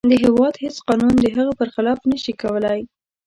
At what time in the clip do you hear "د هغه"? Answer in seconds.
1.19-1.53